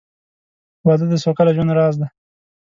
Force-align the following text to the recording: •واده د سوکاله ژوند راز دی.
•واده 0.85 1.05
د 1.09 1.13
سوکاله 1.23 1.51
ژوند 1.55 1.75
راز 1.77 1.95
دی. 2.01 2.07